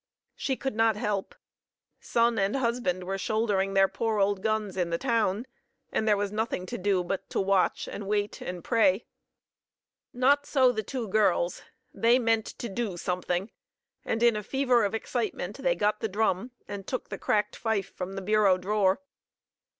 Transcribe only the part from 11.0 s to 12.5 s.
girls. They meant